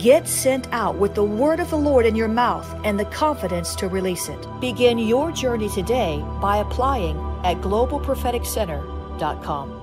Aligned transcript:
Get 0.00 0.26
sent 0.26 0.66
out 0.72 0.96
with 0.96 1.14
the 1.14 1.22
word 1.22 1.60
of 1.60 1.68
the 1.68 1.76
Lord 1.76 2.06
in 2.06 2.16
your 2.16 2.26
mouth 2.26 2.66
and 2.84 2.98
the 2.98 3.04
confidence 3.04 3.74
to 3.74 3.86
release 3.86 4.30
it. 4.30 4.46
Begin 4.58 4.98
your 4.98 5.30
journey 5.30 5.68
today 5.68 6.24
by 6.40 6.56
applying 6.56 7.18
at 7.44 7.58
globalpropheticcenter.com. 7.58 9.76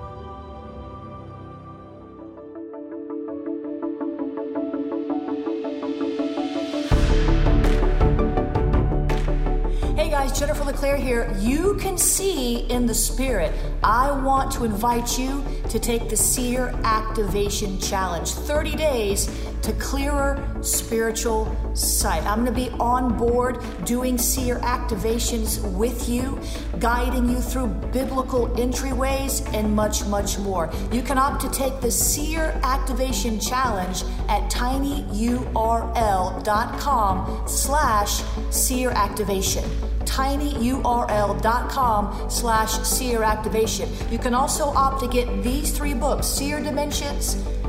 Hey 9.96 10.10
guys, 10.10 10.40
Jennifer 10.40 10.64
LeClaire 10.64 10.98
here. 10.98 11.32
You 11.38 11.76
can 11.76 11.96
see 11.96 12.62
in 12.72 12.88
the 12.88 12.96
spirit. 12.96 13.54
I 13.84 14.10
want 14.10 14.52
to 14.54 14.64
invite 14.64 15.20
you 15.20 15.46
to 15.70 15.78
take 15.78 16.10
the 16.10 16.18
Seer 16.18 16.70
Activation 16.84 17.80
Challenge 17.80 18.32
30 18.32 18.76
days 18.76 19.30
to 19.62 19.72
clearer 19.74 20.44
spiritual 20.62 21.56
sight. 21.74 22.26
I'm 22.26 22.44
going 22.44 22.54
to 22.54 22.70
be 22.70 22.76
on 22.80 23.18
board 23.18 23.64
doing 23.86 24.18
seer 24.18 24.58
activations 24.60 25.62
with 25.74 26.10
you, 26.10 26.40
guiding 26.80 27.30
you 27.30 27.40
through 27.40 27.68
biblical 27.68 28.48
entryways, 28.50 29.48
and 29.54 29.74
much, 29.76 30.06
much 30.06 30.38
more. 30.40 30.70
You 30.92 31.02
can 31.02 31.18
opt 31.18 31.42
to 31.42 31.50
take 31.50 31.82
the 31.82 31.92
Seer 31.92 32.60
Activation 32.64 33.40
Challenge 33.40 34.04
at 34.30 34.50
tinyurl.com 34.50 37.48
slash 37.48 38.22
seer 38.50 38.92
activation 38.92 39.64
tinyurl.com 40.08 42.30
slash 42.30 42.72
seer 42.88 43.24
activation. 43.24 43.90
You 44.10 44.18
can 44.18 44.34
also 44.34 44.68
opt 44.68 45.02
to 45.02 45.08
get 45.08 45.44
these 45.44 45.78
three 45.78 45.94
books, 45.94 46.28
Seer 46.28 46.62
Dimensions, 46.62 47.36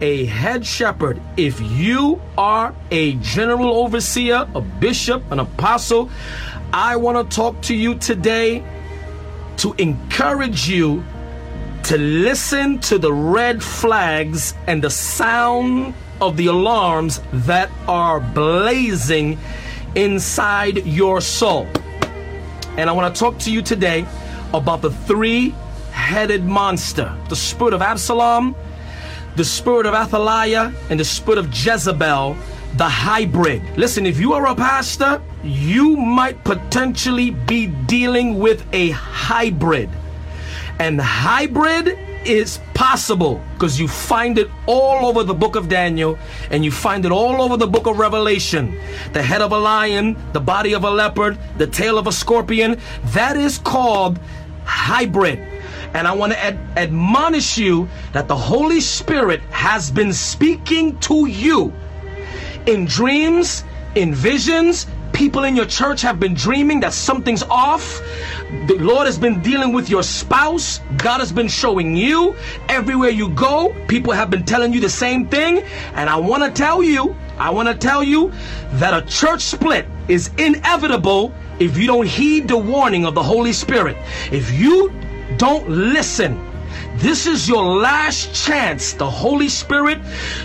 a 0.00 0.26
head 0.26 0.66
shepherd, 0.66 1.20
if 1.36 1.60
you 1.60 2.20
are 2.36 2.74
a 2.90 3.14
general 3.16 3.76
overseer, 3.76 4.48
a 4.54 4.60
bishop, 4.60 5.22
an 5.30 5.40
apostle, 5.40 6.10
I 6.72 6.96
want 6.96 7.30
to 7.30 7.36
talk 7.36 7.60
to 7.62 7.74
you 7.74 7.94
today 7.94 8.64
to 9.58 9.74
encourage 9.78 10.68
you 10.68 11.04
to 11.84 11.98
listen 11.98 12.78
to 12.80 12.98
the 12.98 13.12
red 13.12 13.62
flags 13.62 14.54
and 14.66 14.82
the 14.82 14.90
sound 14.90 15.94
of 16.20 16.36
the 16.36 16.46
alarms 16.46 17.20
that 17.32 17.70
are 17.86 18.20
blazing 18.20 19.38
inside 19.94 20.86
your 20.86 21.20
soul. 21.20 21.66
And 22.76 22.88
I 22.90 22.92
want 22.92 23.14
to 23.14 23.18
talk 23.18 23.38
to 23.40 23.52
you 23.52 23.62
today 23.62 24.06
about 24.52 24.82
the 24.82 24.90
three 24.90 25.54
headed 25.92 26.44
monster 26.44 27.16
the 27.28 27.36
spirit 27.36 27.72
of 27.72 27.80
Absalom 27.80 28.54
the 29.36 29.44
spirit 29.44 29.86
of 29.86 29.94
Athaliah 29.94 30.72
and 30.90 30.98
the 30.98 31.04
spirit 31.04 31.38
of 31.38 31.52
Jezebel, 31.54 32.36
the 32.76 32.88
hybrid. 32.88 33.62
Listen, 33.76 34.06
if 34.06 34.18
you 34.18 34.32
are 34.32 34.46
a 34.46 34.54
pastor, 34.54 35.20
you 35.42 35.96
might 35.96 36.42
potentially 36.44 37.30
be 37.30 37.66
dealing 37.66 38.38
with 38.38 38.64
a 38.72 38.90
hybrid. 38.90 39.90
And 40.78 41.00
hybrid 41.00 41.98
is 42.26 42.58
possible 42.72 43.40
because 43.52 43.78
you 43.78 43.86
find 43.86 44.38
it 44.38 44.48
all 44.66 45.06
over 45.06 45.22
the 45.22 45.34
book 45.34 45.56
of 45.56 45.68
Daniel 45.68 46.18
and 46.50 46.64
you 46.64 46.70
find 46.70 47.04
it 47.04 47.12
all 47.12 47.42
over 47.42 47.56
the 47.56 47.66
book 47.66 47.86
of 47.86 47.98
Revelation. 47.98 48.78
The 49.12 49.22
head 49.22 49.42
of 49.42 49.52
a 49.52 49.58
lion, 49.58 50.16
the 50.32 50.40
body 50.40 50.72
of 50.72 50.84
a 50.84 50.90
leopard, 50.90 51.38
the 51.58 51.66
tail 51.66 51.98
of 51.98 52.06
a 52.06 52.12
scorpion. 52.12 52.80
That 53.06 53.36
is 53.36 53.58
called 53.58 54.18
hybrid. 54.64 55.53
And 55.94 56.08
I 56.08 56.12
want 56.12 56.32
to 56.32 56.44
ad- 56.44 56.58
admonish 56.76 57.56
you 57.56 57.88
that 58.12 58.26
the 58.26 58.36
Holy 58.36 58.80
Spirit 58.80 59.40
has 59.50 59.90
been 59.90 60.12
speaking 60.12 60.98
to 61.00 61.26
you 61.26 61.72
in 62.66 62.84
dreams, 62.84 63.64
in 63.94 64.12
visions. 64.12 64.86
People 65.12 65.44
in 65.44 65.54
your 65.54 65.66
church 65.66 66.02
have 66.02 66.18
been 66.18 66.34
dreaming 66.34 66.80
that 66.80 66.92
something's 66.92 67.44
off. 67.44 68.02
The 68.66 68.76
Lord 68.80 69.06
has 69.06 69.16
been 69.16 69.40
dealing 69.40 69.72
with 69.72 69.88
your 69.88 70.02
spouse. 70.02 70.80
God 70.96 71.20
has 71.20 71.30
been 71.30 71.46
showing 71.46 71.96
you. 71.96 72.34
Everywhere 72.68 73.10
you 73.10 73.28
go, 73.28 73.72
people 73.86 74.12
have 74.12 74.28
been 74.30 74.44
telling 74.44 74.72
you 74.72 74.80
the 74.80 74.88
same 74.88 75.28
thing. 75.28 75.62
And 75.94 76.10
I 76.10 76.16
want 76.16 76.42
to 76.42 76.50
tell 76.50 76.82
you, 76.82 77.14
I 77.38 77.50
want 77.50 77.68
to 77.68 77.74
tell 77.74 78.02
you 78.02 78.32
that 78.72 78.92
a 78.92 79.06
church 79.06 79.42
split 79.42 79.86
is 80.08 80.30
inevitable 80.38 81.32
if 81.60 81.78
you 81.78 81.86
don't 81.86 82.06
heed 82.06 82.48
the 82.48 82.58
warning 82.58 83.06
of 83.06 83.14
the 83.14 83.22
Holy 83.22 83.52
Spirit. 83.52 83.96
If 84.32 84.50
you 84.50 84.92
don't 85.36 85.68
listen. 85.68 86.40
This 86.96 87.26
is 87.26 87.48
your 87.48 87.64
last 87.64 88.34
chance. 88.34 88.92
The 88.92 89.08
Holy 89.08 89.48
Spirit, 89.48 89.98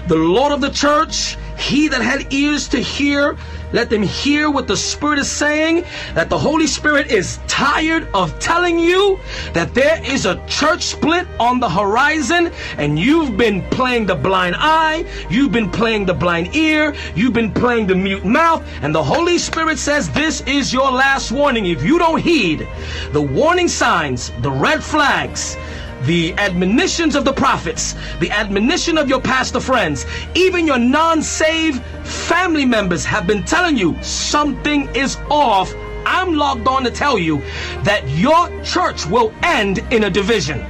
the 0.07 0.15
Lord 0.15 0.51
of 0.51 0.61
the 0.61 0.69
church, 0.69 1.37
he 1.57 1.87
that 1.89 2.01
had 2.01 2.33
ears 2.33 2.67
to 2.69 2.79
hear, 2.79 3.37
let 3.71 3.89
them 3.89 4.03
hear 4.03 4.49
what 4.49 4.67
the 4.67 4.77
Spirit 4.77 5.19
is 5.19 5.29
saying. 5.29 5.85
That 6.13 6.29
the 6.29 6.37
Holy 6.37 6.67
Spirit 6.67 7.11
is 7.11 7.39
tired 7.47 8.07
of 8.13 8.37
telling 8.39 8.79
you 8.79 9.19
that 9.53 9.73
there 9.73 10.03
is 10.03 10.25
a 10.25 10.43
church 10.47 10.83
split 10.83 11.27
on 11.39 11.59
the 11.59 11.69
horizon 11.69 12.51
and 12.77 12.97
you've 12.97 13.37
been 13.37 13.61
playing 13.69 14.05
the 14.05 14.15
blind 14.15 14.55
eye, 14.57 15.05
you've 15.29 15.51
been 15.51 15.69
playing 15.69 16.05
the 16.05 16.13
blind 16.13 16.55
ear, 16.55 16.95
you've 17.15 17.33
been 17.33 17.51
playing 17.51 17.87
the 17.87 17.95
mute 17.95 18.25
mouth, 18.25 18.63
and 18.81 18.93
the 18.93 19.03
Holy 19.03 19.37
Spirit 19.37 19.77
says 19.77 20.09
this 20.09 20.41
is 20.41 20.73
your 20.73 20.91
last 20.91 21.31
warning. 21.31 21.65
If 21.65 21.83
you 21.83 21.99
don't 21.99 22.19
heed 22.19 22.67
the 23.11 23.21
warning 23.21 23.67
signs, 23.67 24.31
the 24.41 24.51
red 24.51 24.83
flags, 24.83 25.57
the 26.03 26.33
admonitions 26.33 27.15
of 27.15 27.25
the 27.25 27.33
prophets, 27.33 27.95
the 28.19 28.31
admonition 28.31 28.97
of 28.97 29.09
your 29.09 29.21
pastor 29.21 29.59
friends, 29.59 30.05
even 30.35 30.65
your 30.65 30.79
non 30.79 31.21
saved 31.21 31.83
family 32.05 32.65
members 32.65 33.05
have 33.05 33.27
been 33.27 33.43
telling 33.43 33.77
you 33.77 34.01
something 34.01 34.93
is 34.95 35.17
off. 35.29 35.73
I'm 36.05 36.33
logged 36.33 36.67
on 36.67 36.83
to 36.83 36.91
tell 36.91 37.19
you 37.19 37.37
that 37.83 38.07
your 38.09 38.49
church 38.63 39.05
will 39.05 39.33
end 39.43 39.79
in 39.91 40.05
a 40.05 40.09
division. 40.09 40.65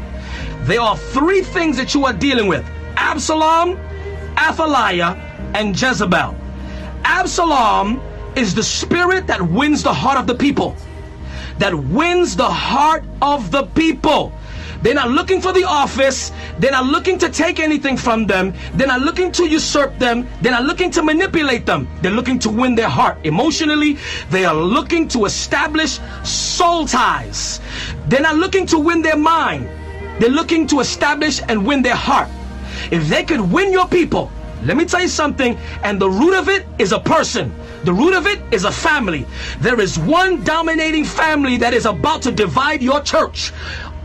There 0.64 0.82
are 0.82 0.98
three 0.98 1.42
things 1.42 1.78
that 1.78 1.94
you 1.94 2.06
are 2.06 2.14
dealing 2.14 2.48
with 2.48 2.66
Absalom, 2.98 3.80
Athaliah, 4.38 5.16
and 5.54 5.80
Jezebel. 5.80 6.36
Absalom 7.04 8.02
is 8.36 8.54
the 8.54 8.64
spirit 8.64 9.28
that 9.28 9.42
wins 9.42 9.84
the 9.84 9.94
heart 9.94 10.18
of 10.18 10.28
the 10.28 10.36
people, 10.36 10.76
that 11.58 11.74
wins 11.74 12.36
the 12.36 12.50
heart 12.50 13.04
of 13.22 13.52
the 13.52 13.64
people. 13.68 14.34
They're 14.82 14.94
not 14.94 15.10
looking 15.10 15.42
for 15.42 15.52
the 15.52 15.66
office. 15.66 16.32
They're 16.60 16.72
not 16.72 16.86
looking 16.86 17.18
to 17.20 17.30
take 17.30 17.60
anything 17.60 17.98
from 17.98 18.26
them. 18.26 18.54
They're 18.74 18.88
not 18.88 19.02
looking 19.02 19.32
to 19.34 19.46
usurp 19.46 19.98
them. 20.00 20.28
They're 20.42 20.54
not 20.54 20.64
looking 20.64 20.90
to 20.92 21.04
manipulate 21.04 21.66
them. 21.66 21.88
They're 22.02 22.12
looking 22.12 22.40
to 22.40 22.50
win 22.50 22.76
their 22.76 22.90
heart. 22.90 23.18
Emotionally, 23.26 23.98
they 24.30 24.46
are 24.46 24.56
looking 24.56 25.08
to 25.10 25.26
establish 25.26 26.00
soul 26.24 26.86
ties. 26.86 27.60
They're 28.08 28.22
not 28.22 28.36
looking 28.36 28.66
to 28.68 28.80
win 28.80 29.02
their 29.02 29.18
mind. 29.18 29.68
They're 30.20 30.30
looking 30.30 30.68
to 30.68 30.80
establish 30.80 31.42
and 31.48 31.66
win 31.66 31.82
their 31.82 31.96
heart. 31.96 32.30
If 32.92 33.08
they 33.08 33.24
could 33.24 33.42
win 33.42 33.72
your 33.72 33.88
people, 33.88 34.32
let 34.64 34.76
me 34.76 34.84
tell 34.84 35.02
you 35.02 35.08
something, 35.08 35.58
and 35.84 36.02
the 36.02 36.10
root 36.10 36.34
of 36.34 36.50
it 36.50 36.66
is 36.78 36.92
a 36.92 37.00
person. 37.00 37.54
The 37.86 37.94
root 37.94 38.14
of 38.14 38.28
it 38.28 38.42
is 38.52 38.66
a 38.66 38.72
family. 38.72 39.26
There 39.62 39.80
is 39.80 39.98
one 39.98 40.44
dominating 40.44 41.06
family 41.06 41.56
that 41.58 41.74
is 41.74 41.86
about 41.86 42.22
to 42.24 42.32
divide 42.32 42.82
your 42.82 43.00
church 43.02 43.54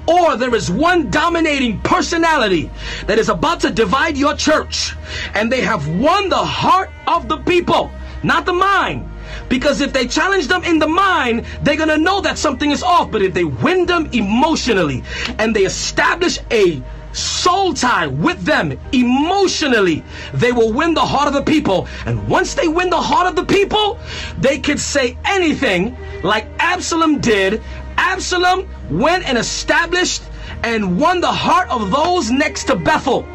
or 0.06 0.37
there 0.37 0.55
is 0.55 0.71
one 0.71 1.11
dominating 1.11 1.81
personality 1.81 2.71
that 3.06 3.19
is 3.19 3.29
about 3.29 3.61
to 3.61 3.71
divide 3.71 4.17
your 4.17 4.35
church, 4.35 4.95
and 5.35 5.51
they 5.51 5.61
have 5.61 5.89
won 5.89 6.29
the 6.29 6.37
heart 6.37 6.91
of 7.06 7.29
the 7.29 7.39
people, 7.39 7.91
not 8.23 8.45
the 8.45 8.53
mind. 8.53 9.11
Because 9.49 9.81
if 9.81 9.93
they 9.93 10.06
challenge 10.06 10.49
them 10.49 10.65
in 10.65 10.79
the 10.79 10.87
mind, 10.87 11.45
they're 11.62 11.77
gonna 11.77 11.99
know 11.99 12.21
that 12.21 12.39
something 12.39 12.71
is 12.71 12.83
off. 12.83 13.11
But 13.11 13.23
if 13.23 13.35
they 13.35 13.45
win 13.45 13.87
them 13.87 14.09
emotionally 14.12 15.03
and 15.39 15.55
they 15.55 15.65
establish 15.65 16.39
a 16.50 16.83
soul 17.12 17.73
tie 17.75 18.07
with 18.07 18.43
them 18.43 18.79
emotionally, 18.93 20.05
they 20.35 20.53
will 20.53 20.73
win 20.73 20.95
the 20.95 21.00
heart 21.00 21.29
of 21.29 21.35
the 21.35 21.43
people. 21.43 21.87
And 22.07 22.29
once 22.29 22.55
they 22.55 22.69
win 22.69 22.91
the 22.91 23.00
heart 23.00 23.27
of 23.27 23.37
the 23.37 23.45
people, 23.45 23.99
they 24.39 24.59
could 24.59 24.81
say 24.81 25.17
anything 25.25 25.97
like 26.23 26.47
Absalom 26.59 27.21
did 27.21 27.62
Absalom 28.05 28.69
went 28.91 29.25
and 29.25 29.39
established 29.39 30.23
and 30.62 31.01
won 31.01 31.21
the 31.21 31.33
heart 31.33 31.69
of 31.71 31.91
those 31.91 32.31
next 32.31 32.65
to 32.65 32.77
Bethel 32.77 33.27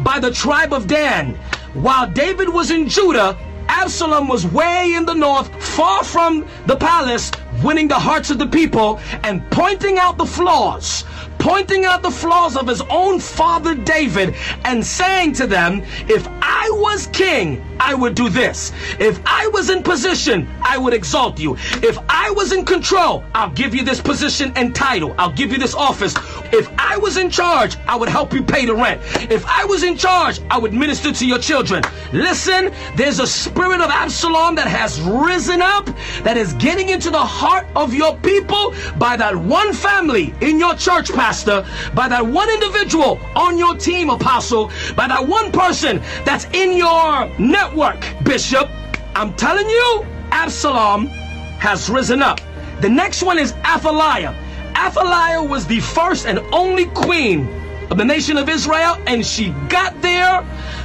by 0.00 0.18
the 0.18 0.32
tribe 0.32 0.72
of 0.72 0.88
Dan. 0.88 1.34
While 1.74 2.10
David 2.10 2.48
was 2.48 2.70
in 2.72 2.88
Judah, 2.88 3.38
Absalom 3.68 4.26
was 4.28 4.44
way 4.44 4.94
in 4.94 5.06
the 5.06 5.14
north, 5.14 5.48
far 5.62 6.02
from 6.02 6.44
the 6.66 6.76
palace, 6.76 7.30
winning 7.62 7.88
the 7.88 7.98
hearts 7.98 8.30
of 8.30 8.38
the 8.38 8.46
people 8.46 8.98
and 9.22 9.48
pointing 9.50 9.96
out 9.96 10.18
the 10.18 10.26
flaws 10.26 11.04
pointing 11.46 11.84
out 11.84 12.02
the 12.02 12.10
flaws 12.10 12.56
of 12.56 12.66
his 12.66 12.80
own 12.90 13.20
father 13.20 13.72
David 13.72 14.34
and 14.64 14.84
saying 14.84 15.32
to 15.32 15.46
them, 15.46 15.80
If 16.08 16.26
I 16.42 16.68
was 16.72 17.06
king, 17.06 17.64
I 17.78 17.94
would 17.94 18.16
do 18.16 18.28
this. 18.28 18.72
If 18.98 19.20
I 19.24 19.46
was 19.48 19.70
in 19.70 19.84
position, 19.84 20.48
I 20.62 20.76
would 20.76 20.92
exalt 20.92 21.38
you. 21.38 21.54
If 21.82 21.98
I 22.08 22.30
was 22.30 22.52
in 22.52 22.64
control, 22.64 23.22
I'll 23.32 23.50
give 23.50 23.74
you 23.76 23.84
this 23.84 24.00
position 24.00 24.52
and 24.56 24.74
title. 24.74 25.14
I'll 25.18 25.32
give 25.32 25.52
you 25.52 25.58
this 25.58 25.74
office. 25.74 26.14
If 26.52 26.68
I 26.78 26.96
was 26.96 27.16
in 27.16 27.30
charge, 27.30 27.76
I 27.86 27.96
would 27.96 28.08
help 28.08 28.32
you 28.32 28.42
pay 28.42 28.66
the 28.66 28.74
rent. 28.74 29.00
If 29.30 29.46
I 29.46 29.64
was 29.64 29.84
in 29.84 29.96
charge, 29.96 30.40
I 30.50 30.58
would 30.58 30.72
minister 30.72 31.12
to 31.12 31.26
your 31.26 31.38
children. 31.38 31.84
Listen, 32.12 32.72
there's 32.96 33.20
a 33.20 33.26
spirit 33.26 33.80
of 33.80 33.90
Absalom 33.90 34.56
that 34.56 34.66
has 34.66 35.00
risen 35.00 35.62
up, 35.62 35.86
that 36.22 36.36
is 36.36 36.54
getting 36.54 36.88
into 36.88 37.10
the 37.10 37.18
heart 37.18 37.68
of 37.76 37.94
your 37.94 38.16
people 38.16 38.74
by 38.98 39.16
that 39.16 39.36
one 39.36 39.72
family 39.72 40.34
in 40.40 40.58
your 40.58 40.74
church, 40.74 41.12
Pastor, 41.12 41.35
by 41.44 42.08
that 42.08 42.26
one 42.26 42.48
individual 42.50 43.20
on 43.34 43.58
your 43.58 43.76
team, 43.76 44.10
Apostle, 44.10 44.70
by 44.96 45.06
that 45.08 45.26
one 45.26 45.52
person 45.52 46.00
that's 46.24 46.46
in 46.52 46.76
your 46.76 47.28
network 47.38 47.66
network, 47.76 48.24
Bishop. 48.24 48.70
I'm 49.14 49.34
telling 49.34 49.68
you, 49.68 50.06
Absalom 50.30 51.06
has 51.58 51.90
risen 51.90 52.22
up. 52.22 52.40
The 52.80 52.88
next 52.88 53.22
one 53.22 53.38
is 53.38 53.52
Athaliah. 53.64 54.34
Athaliah 54.76 55.42
was 55.42 55.66
the 55.66 55.80
first 55.80 56.26
and 56.26 56.38
only 56.52 56.86
queen 56.86 57.48
of 57.90 57.98
the 57.98 58.04
nation 58.04 58.36
of 58.36 58.48
Israel, 58.48 58.96
and 59.06 59.24
she 59.24 59.50
got 59.68 60.00
there 60.00 60.44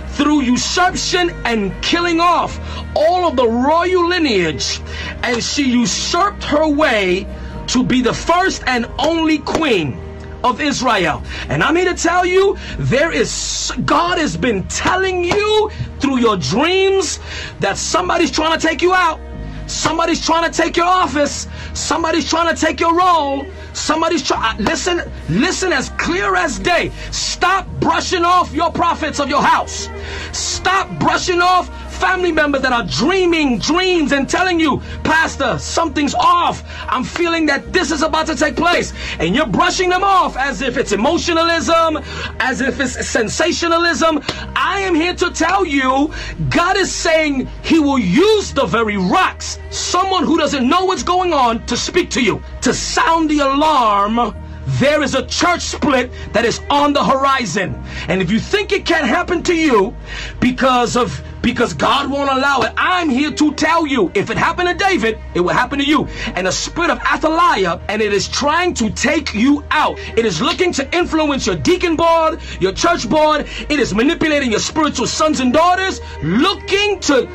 through 0.09 0.41
usurpation 0.41 1.29
and 1.45 1.71
killing 1.81 2.19
off 2.19 2.59
all 2.95 3.27
of 3.27 3.35
the 3.35 3.47
royal 3.47 4.07
lineage, 4.07 4.81
and 5.23 5.43
she 5.43 5.63
usurped 5.71 6.43
her 6.43 6.67
way 6.67 7.27
to 7.67 7.83
be 7.83 8.01
the 8.01 8.13
first 8.13 8.63
and 8.67 8.85
only 8.99 9.37
queen 9.39 9.99
of 10.43 10.61
Israel. 10.61 11.23
And 11.49 11.63
I'm 11.63 11.75
here 11.75 11.93
to 11.93 12.01
tell 12.01 12.25
you, 12.25 12.57
there 12.77 13.11
is, 13.11 13.71
God 13.85 14.17
has 14.17 14.37
been 14.37 14.67
telling 14.67 15.23
you 15.23 15.69
through 15.99 16.17
your 16.17 16.37
dreams 16.37 17.19
that 17.59 17.77
somebody's 17.77 18.31
trying 18.31 18.59
to 18.59 18.67
take 18.67 18.81
you 18.81 18.93
out. 18.93 19.19
Somebody's 19.67 20.23
trying 20.25 20.51
to 20.51 20.55
take 20.55 20.75
your 20.75 20.85
office. 20.85 21.47
Somebody's 21.73 22.29
trying 22.29 22.53
to 22.53 22.59
take 22.59 22.81
your 22.81 22.93
role. 22.93 23.45
Somebody's 23.73 24.21
trying. 24.21 24.59
Uh, 24.59 24.63
listen, 24.63 25.01
listen 25.29 25.71
as 25.71 25.89
clear 25.91 26.35
as 26.35 26.59
day. 26.59 26.91
Stop 27.11 27.65
brushing 27.79 28.25
off 28.25 28.53
your 28.53 28.69
prophets 28.71 29.19
of 29.21 29.29
your 29.29 29.41
house. 29.41 29.87
Stop 30.33 30.89
brushing 30.99 31.41
off 31.41 31.69
family 32.01 32.31
members 32.31 32.63
that 32.63 32.73
are 32.73 32.83
dreaming 32.83 33.59
dreams 33.59 34.11
and 34.11 34.27
telling 34.27 34.59
you, 34.59 34.81
Pastor, 35.03 35.59
something's 35.59 36.15
off. 36.15 36.63
I'm 36.89 37.03
feeling 37.03 37.45
that 37.45 37.71
this 37.71 37.91
is 37.91 38.01
about 38.01 38.25
to 38.25 38.35
take 38.35 38.55
place. 38.55 38.91
And 39.19 39.35
you're 39.35 39.45
brushing 39.45 39.89
them 39.89 40.03
off 40.03 40.35
as 40.35 40.63
if 40.63 40.77
it's 40.77 40.93
emotionalism, 40.93 41.99
as 42.39 42.59
if 42.59 42.79
it's 42.79 43.07
sensationalism. 43.07 44.19
I 44.55 44.79
am 44.79 44.95
here 44.95 45.13
to 45.13 45.29
tell 45.29 45.63
you, 45.63 46.11
God 46.49 46.75
is 46.75 46.91
saying 46.91 47.47
He 47.61 47.79
will 47.79 47.99
use 47.99 48.51
the 48.51 48.65
very 48.65 48.97
rocks, 48.97 49.59
someone 49.69 50.23
who 50.23 50.39
doesn't 50.39 50.67
know 50.67 50.85
what's 50.85 51.03
going 51.03 51.33
on, 51.33 51.63
to 51.67 51.77
speak 51.77 52.09
to 52.11 52.21
you, 52.21 52.41
to 52.61 52.73
sound 52.73 53.29
the 53.29 53.41
alarm 53.41 54.33
there 54.79 55.01
is 55.01 55.15
a 55.15 55.25
church 55.25 55.61
split 55.61 56.11
that 56.33 56.45
is 56.45 56.61
on 56.69 56.93
the 56.93 57.03
horizon. 57.03 57.75
And 58.07 58.21
if 58.21 58.31
you 58.31 58.39
think 58.39 58.71
it 58.71 58.85
can't 58.85 59.07
happen 59.07 59.43
to 59.43 59.55
you 59.55 59.95
because 60.39 60.95
of 60.95 61.21
because 61.41 61.73
God 61.73 62.09
won't 62.09 62.29
allow 62.29 62.61
it, 62.61 62.73
I'm 62.77 63.09
here 63.09 63.31
to 63.31 63.53
tell 63.53 63.87
you 63.87 64.11
if 64.13 64.29
it 64.29 64.37
happened 64.37 64.69
to 64.69 64.75
David, 64.75 65.19
it 65.33 65.41
will 65.41 65.53
happen 65.53 65.79
to 65.79 65.85
you. 65.85 66.07
And 66.35 66.47
the 66.47 66.51
spirit 66.51 66.89
of 66.89 66.99
Athaliah, 66.99 67.81
and 67.87 68.01
it 68.01 68.13
is 68.13 68.27
trying 68.27 68.73
to 68.75 68.89
take 68.89 69.33
you 69.33 69.63
out. 69.71 69.97
It 70.17 70.25
is 70.25 70.41
looking 70.41 70.71
to 70.73 70.95
influence 70.95 71.45
your 71.47 71.55
deacon 71.55 71.95
board, 71.95 72.39
your 72.59 72.73
church 72.73 73.09
board. 73.09 73.47
It 73.69 73.79
is 73.79 73.93
manipulating 73.93 74.51
your 74.51 74.59
spiritual 74.59 75.07
sons 75.07 75.39
and 75.39 75.51
daughters, 75.53 76.01
looking 76.23 76.99
to 77.01 77.27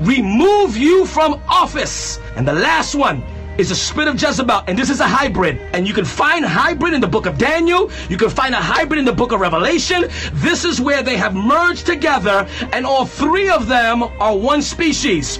remove 0.00 0.76
you 0.76 1.06
from 1.06 1.40
office. 1.48 2.18
And 2.36 2.46
the 2.46 2.52
last 2.52 2.94
one 2.94 3.22
is 3.58 3.68
the 3.68 3.74
spirit 3.74 4.08
of 4.08 4.20
Jezebel, 4.20 4.64
and 4.66 4.78
this 4.78 4.90
is 4.90 5.00
a 5.00 5.06
hybrid. 5.06 5.58
And 5.72 5.86
you 5.86 5.94
can 5.94 6.04
find 6.04 6.44
hybrid 6.44 6.94
in 6.94 7.00
the 7.00 7.08
book 7.08 7.26
of 7.26 7.38
Daniel. 7.38 7.90
You 8.08 8.16
can 8.16 8.30
find 8.30 8.54
a 8.54 8.60
hybrid 8.60 8.98
in 8.98 9.04
the 9.04 9.12
book 9.12 9.32
of 9.32 9.40
Revelation. 9.40 10.06
This 10.34 10.64
is 10.64 10.80
where 10.80 11.02
they 11.02 11.16
have 11.16 11.34
merged 11.34 11.86
together, 11.86 12.46
and 12.72 12.86
all 12.86 13.04
three 13.04 13.50
of 13.50 13.68
them 13.68 14.02
are 14.02 14.36
one 14.36 14.62
species. 14.62 15.38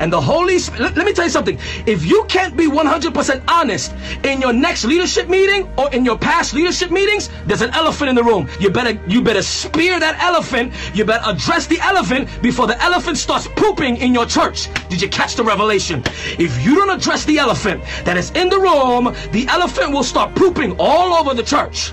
And 0.00 0.12
the 0.12 0.20
Holy 0.20 0.58
Spirit, 0.58 0.96
let, 0.96 1.06
me 1.06 1.12
tell 1.12 1.24
you 1.24 1.30
something. 1.30 1.58
If 1.86 2.04
you 2.04 2.24
can't 2.28 2.56
be 2.56 2.66
100% 2.66 3.42
honest 3.48 3.94
in 4.24 4.40
your 4.40 4.52
next 4.52 4.84
leadership 4.84 5.28
meeting 5.28 5.68
or 5.76 5.92
in 5.92 6.04
your 6.04 6.16
past 6.16 6.54
leadership 6.54 6.90
meetings, 6.90 7.30
there's 7.46 7.62
an 7.62 7.70
elephant 7.70 8.10
in 8.10 8.16
the 8.16 8.22
room. 8.22 8.48
You 8.60 8.70
better, 8.70 9.00
you 9.08 9.22
better 9.22 9.42
spear 9.42 9.98
that 9.98 10.20
elephant. 10.22 10.72
You 10.94 11.04
better 11.04 11.24
address 11.28 11.66
the 11.66 11.80
elephant 11.80 12.28
before 12.42 12.66
the 12.66 12.80
elephant 12.82 13.18
starts 13.18 13.48
pooping 13.56 13.96
in 13.96 14.14
your 14.14 14.26
church. 14.26 14.68
Did 14.88 15.02
you 15.02 15.08
catch 15.08 15.34
the 15.34 15.44
revelation? 15.44 16.02
If 16.38 16.64
you 16.64 16.74
don't 16.76 16.90
address 16.90 17.24
the 17.24 17.38
elephant 17.38 17.82
that 18.04 18.16
is 18.16 18.30
in 18.32 18.48
the 18.48 18.58
room, 18.58 19.14
the 19.32 19.46
elephant 19.48 19.92
will 19.92 20.04
start 20.04 20.34
pooping 20.34 20.76
all 20.78 21.14
over 21.14 21.34
the 21.34 21.42
church. 21.42 21.92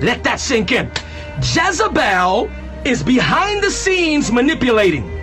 Let 0.00 0.24
that 0.24 0.40
sink 0.40 0.72
in. 0.72 0.90
Jezebel 1.38 2.50
is 2.84 3.02
behind 3.02 3.62
the 3.62 3.70
scenes 3.70 4.30
manipulating. 4.30 5.13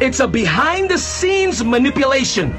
It's 0.00 0.20
a 0.20 0.28
behind 0.28 0.90
the 0.90 0.98
scenes 0.98 1.62
manipulation. 1.64 2.54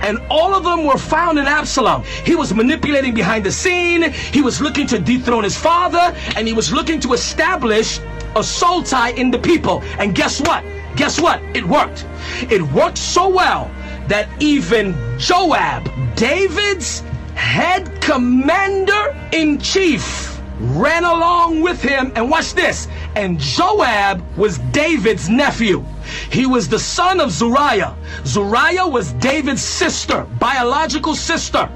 And 0.00 0.18
all 0.30 0.54
of 0.54 0.64
them 0.64 0.84
were 0.84 0.98
found 0.98 1.38
in 1.38 1.46
Absalom. 1.46 2.02
He 2.24 2.34
was 2.34 2.52
manipulating 2.52 3.14
behind 3.14 3.44
the 3.44 3.52
scene. 3.52 4.10
He 4.10 4.42
was 4.42 4.60
looking 4.60 4.86
to 4.88 4.98
dethrone 4.98 5.44
his 5.44 5.56
father. 5.56 6.14
And 6.36 6.46
he 6.46 6.52
was 6.52 6.72
looking 6.72 7.00
to 7.00 7.12
establish 7.12 8.00
a 8.34 8.42
soul 8.42 8.82
tie 8.82 9.10
in 9.10 9.30
the 9.30 9.38
people. 9.38 9.82
And 9.98 10.14
guess 10.14 10.40
what? 10.40 10.64
Guess 10.96 11.20
what? 11.20 11.40
It 11.54 11.64
worked. 11.64 12.06
It 12.50 12.62
worked 12.62 12.98
so 12.98 13.28
well 13.28 13.70
that 14.08 14.28
even 14.40 14.94
Joab, 15.18 15.88
David's 16.16 17.00
head 17.34 18.00
commander 18.00 19.16
in 19.32 19.58
chief, 19.58 20.40
ran 20.58 21.04
along 21.04 21.60
with 21.60 21.82
him. 21.82 22.12
And 22.16 22.30
watch 22.30 22.54
this. 22.54 22.88
And 23.16 23.40
Joab 23.40 24.22
was 24.36 24.58
David's 24.72 25.30
nephew. 25.30 25.82
He 26.30 26.44
was 26.44 26.68
the 26.68 26.78
son 26.78 27.18
of 27.18 27.30
Zeruiah. 27.30 27.96
Zeruiah 28.26 28.86
was 28.86 29.12
David's 29.14 29.62
sister, 29.62 30.26
biological 30.38 31.14
sister. 31.14 31.66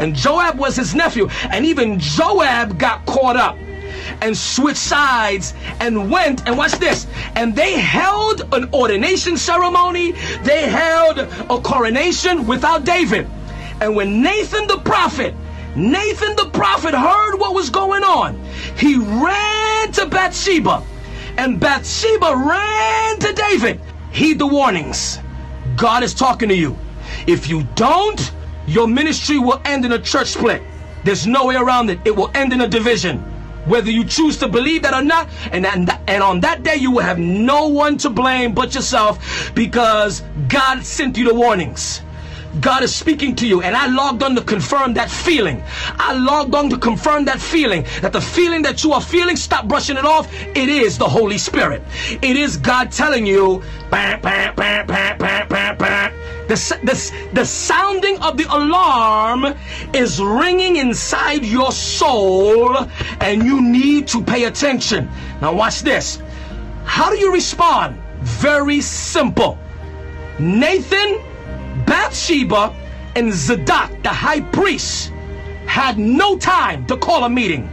And 0.00 0.16
Joab 0.16 0.58
was 0.58 0.74
his 0.74 0.92
nephew. 0.92 1.28
And 1.50 1.64
even 1.64 2.00
Joab 2.00 2.76
got 2.76 3.06
caught 3.06 3.36
up 3.36 3.56
and 4.20 4.36
switched 4.36 4.78
sides 4.78 5.54
and 5.78 6.10
went 6.10 6.46
and 6.48 6.58
watch 6.58 6.72
this 6.72 7.06
and 7.36 7.54
they 7.54 7.74
held 7.74 8.52
an 8.52 8.68
ordination 8.72 9.36
ceremony 9.36 10.12
they 10.42 10.68
held 10.68 11.18
a 11.18 11.60
coronation 11.62 12.46
without 12.46 12.84
david 12.84 13.28
and 13.80 13.94
when 13.94 14.22
nathan 14.22 14.66
the 14.68 14.78
prophet 14.78 15.34
nathan 15.76 16.34
the 16.36 16.48
prophet 16.52 16.94
heard 16.94 17.36
what 17.36 17.54
was 17.54 17.68
going 17.68 18.02
on 18.02 18.42
he 18.76 18.96
ran 18.96 19.69
to 19.88 20.06
bathsheba 20.06 20.84
and 21.36 21.60
bathsheba 21.60 22.34
ran 22.36 23.18
to 23.18 23.32
david. 23.32 23.80
Heed 24.12 24.38
the 24.38 24.46
warnings. 24.46 25.18
God 25.76 26.02
is 26.02 26.14
talking 26.14 26.48
to 26.48 26.54
you. 26.54 26.76
If 27.26 27.48
you 27.48 27.62
don't 27.74 28.32
your 28.70 28.86
ministry 28.86 29.38
will 29.38 29.60
end 29.64 29.84
in 29.84 29.92
a 29.92 29.98
church 29.98 30.28
split. 30.28 30.62
There's 31.02 31.26
no 31.26 31.46
way 31.46 31.56
around 31.56 31.90
it. 31.90 31.98
It 32.04 32.14
will 32.14 32.30
end 32.34 32.52
in 32.52 32.60
a 32.60 32.68
division. 32.68 33.18
Whether 33.66 33.90
you 33.90 34.04
choose 34.04 34.36
to 34.38 34.48
believe 34.48 34.82
that 34.82 34.94
or 34.94 35.02
not. 35.02 35.28
And, 35.50 35.64
that, 35.64 36.00
and 36.06 36.22
on 36.22 36.40
that 36.40 36.62
day, 36.62 36.76
you 36.76 36.92
will 36.92 37.02
have 37.02 37.18
no 37.18 37.66
one 37.66 37.98
to 37.98 38.10
blame 38.10 38.54
but 38.54 38.74
yourself 38.74 39.52
because 39.54 40.22
God 40.48 40.84
sent 40.84 41.18
you 41.18 41.28
the 41.28 41.34
warnings. 41.34 42.02
God 42.58 42.82
is 42.82 42.92
speaking 42.92 43.36
to 43.36 43.46
you, 43.46 43.62
and 43.62 43.76
I 43.76 43.86
logged 43.86 44.24
on 44.24 44.34
to 44.34 44.42
confirm 44.42 44.94
that 44.94 45.08
feeling. 45.08 45.62
I 45.96 46.14
logged 46.14 46.54
on 46.54 46.68
to 46.70 46.78
confirm 46.78 47.24
that 47.26 47.40
feeling 47.40 47.84
that 48.02 48.12
the 48.12 48.20
feeling 48.20 48.62
that 48.62 48.82
you 48.82 48.92
are 48.92 49.00
feeling, 49.00 49.36
stop 49.36 49.68
brushing 49.68 49.96
it 49.96 50.04
off. 50.04 50.32
It 50.34 50.68
is 50.68 50.98
the 50.98 51.08
Holy 51.08 51.38
Spirit. 51.38 51.82
It 52.22 52.36
is 52.36 52.56
God 52.56 52.90
telling 52.90 53.24
you, 53.24 53.62
the, 56.48 56.58
the, 56.82 57.28
the 57.34 57.44
sounding 57.44 58.18
of 58.18 58.36
the 58.36 58.46
alarm 58.50 59.54
is 59.94 60.20
ringing 60.20 60.76
inside 60.76 61.44
your 61.44 61.70
soul, 61.70 62.76
and 63.20 63.44
you 63.44 63.62
need 63.62 64.08
to 64.08 64.20
pay 64.22 64.44
attention. 64.44 65.08
Now, 65.40 65.54
watch 65.54 65.82
this. 65.82 66.20
How 66.84 67.10
do 67.10 67.18
you 67.18 67.32
respond? 67.32 67.96
Very 68.22 68.80
simple. 68.80 69.56
Nathan, 70.40 71.20
Bathsheba, 71.90 72.72
and 73.16 73.32
Zadok, 73.32 73.90
the 74.04 74.10
high 74.10 74.42
priest, 74.42 75.12
had 75.66 75.98
no 75.98 76.38
time 76.38 76.86
to 76.86 76.96
call 76.96 77.24
a 77.24 77.28
meeting. 77.28 77.68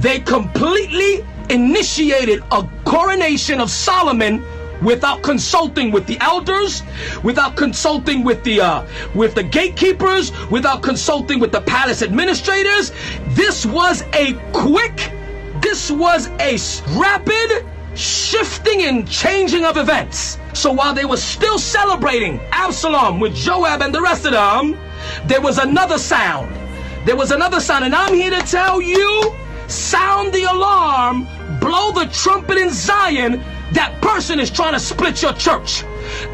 They 0.00 0.18
completely 0.18 1.24
initiated 1.48 2.42
a 2.50 2.68
coronation 2.84 3.60
of 3.60 3.70
Solomon 3.70 4.44
without 4.82 5.22
consulting 5.22 5.92
with 5.92 6.08
the 6.08 6.18
elders, 6.20 6.82
without 7.22 7.56
consulting 7.56 8.24
with 8.24 8.42
the 8.42 8.60
uh, 8.60 8.84
with 9.14 9.36
the 9.36 9.44
gatekeepers, 9.44 10.32
without 10.50 10.82
consulting 10.82 11.38
with 11.38 11.52
the 11.52 11.60
palace 11.60 12.02
administrators. 12.02 12.90
This 13.28 13.64
was 13.64 14.02
a 14.12 14.34
quick, 14.52 15.12
this 15.62 15.88
was 15.88 16.26
a 16.40 16.58
rapid 16.98 17.64
shifting 17.96 18.82
and 18.82 19.08
changing 19.08 19.64
of 19.64 19.76
events. 19.76 20.38
So 20.52 20.72
while 20.72 20.94
they 20.94 21.04
were 21.04 21.16
still 21.16 21.58
celebrating 21.58 22.40
Absalom 22.52 23.20
with 23.20 23.34
Joab 23.34 23.82
and 23.82 23.94
the 23.94 24.02
rest 24.02 24.26
of 24.26 24.32
them, 24.32 24.78
there 25.26 25.40
was 25.40 25.58
another 25.58 25.98
sound. 25.98 26.54
There 27.06 27.16
was 27.16 27.30
another 27.30 27.60
sound, 27.60 27.84
and 27.84 27.94
I'm 27.94 28.14
here 28.14 28.30
to 28.30 28.40
tell 28.40 28.80
you 28.80 29.34
sound 29.68 30.32
the 30.32 30.44
alarm, 30.44 31.26
blow 31.60 31.92
the 31.92 32.06
trumpet 32.12 32.58
in 32.58 32.70
Zion 32.70 33.44
that 33.72 34.00
person 34.00 34.38
is 34.38 34.50
trying 34.50 34.74
to 34.74 34.80
split 34.80 35.22
your 35.22 35.32
church. 35.32 35.82